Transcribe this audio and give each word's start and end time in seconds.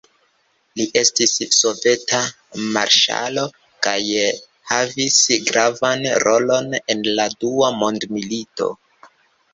Li 0.79 0.85
estis 0.99 1.33
soveta 1.57 2.21
marŝalo 2.77 3.43
kaj 3.89 3.95
havis 4.73 5.21
gravan 5.51 6.05
rolon 6.27 6.75
en 6.95 7.07
la 7.21 7.31
dua 7.45 7.71
mondmilito. 7.85 8.73